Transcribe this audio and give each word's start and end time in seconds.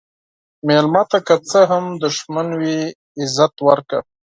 مېلمه 0.67 1.03
ته 1.11 1.17
که 1.27 1.35
څه 1.49 1.59
هم 1.71 1.85
دښمن 2.03 2.47
وي، 2.59 2.77
عزت 3.19 3.55
ورکړه. 3.67 3.99